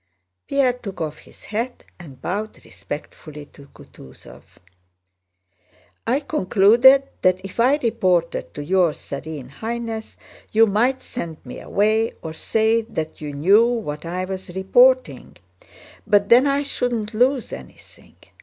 Pierre 0.47 0.73
took 0.73 0.99
off 0.99 1.19
his 1.19 1.43
hat 1.43 1.83
and 1.99 2.19
bowed 2.19 2.65
respectfully 2.65 3.45
to 3.53 3.67
Kutúzov. 3.67 4.41
"I 6.07 6.21
concluded 6.21 7.03
that 7.21 7.39
if 7.43 7.59
I 7.59 7.75
reported 7.75 8.51
to 8.55 8.63
your 8.63 8.93
Serene 8.93 9.49
Highness 9.49 10.17
you 10.51 10.65
might 10.65 11.03
send 11.03 11.37
me 11.45 11.59
away 11.59 12.13
or 12.23 12.33
say 12.33 12.81
that 12.81 13.21
you 13.21 13.31
knew 13.31 13.67
what 13.67 14.03
I 14.03 14.25
was 14.25 14.55
reporting, 14.55 15.37
but 16.07 16.29
then 16.29 16.47
I 16.47 16.63
shouldn't 16.63 17.13
lose 17.13 17.53
anything..." 17.53 18.15